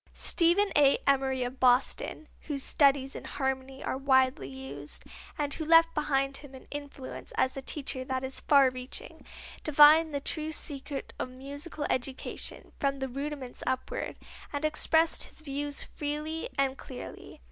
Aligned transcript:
Stephen 0.15 0.71
A. 0.75 0.97
Emory 1.05 1.43
of 1.43 1.59
Boston, 1.59 2.27
whose 2.47 2.63
studies 2.63 3.15
in 3.15 3.23
harmony 3.25 3.83
are 3.83 3.99
widely 3.99 4.49
used, 4.49 5.03
and 5.37 5.53
who 5.53 5.63
left 5.63 5.93
behind 5.93 6.37
him 6.37 6.55
an 6.55 6.65
influence 6.71 7.31
as 7.37 7.55
a 7.55 7.61
teacher 7.61 8.03
that 8.03 8.23
is 8.23 8.39
far 8.39 8.71
reaching, 8.71 9.23
divined 9.63 10.11
the 10.11 10.19
true 10.19 10.51
secret 10.51 11.13
of 11.19 11.29
musical 11.29 11.85
education, 11.91 12.71
from 12.79 12.97
the 12.97 13.07
rudiments 13.07 13.61
upward, 13.67 14.15
and 14.51 14.65
expressed 14.65 15.21
his 15.21 15.41
views 15.41 15.83
freely 15.83 16.49
and 16.57 16.79
clearly. 16.79 17.39